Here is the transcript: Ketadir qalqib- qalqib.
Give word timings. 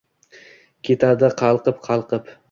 Ketadir 0.87 1.35
qalqib- 1.41 1.83
qalqib. 1.89 2.33